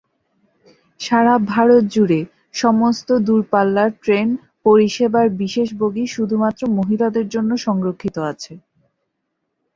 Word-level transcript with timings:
সারা 0.99 1.33
ভারত 1.51 1.83
জুড়ে, 1.93 2.19
সমস্ত 2.55 3.07
দূরপাল্লার 3.27 3.89
ট্রেন 4.03 4.27
পরিষেবার 4.65 5.27
বিশেষ 5.41 5.67
বগি 5.79 6.05
শুধুমাত্র 6.15 6.61
মহিলাদের 6.77 7.25
জন্য 7.29 7.51
সংরক্ষিত 7.65 8.15
আছে। 8.31 8.53